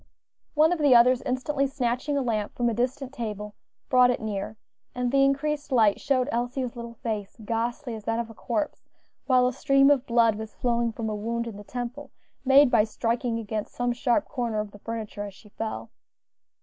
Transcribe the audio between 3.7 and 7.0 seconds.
brought it near, and the increased light showed Elsie's little